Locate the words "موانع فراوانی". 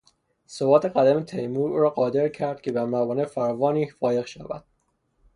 2.85-3.89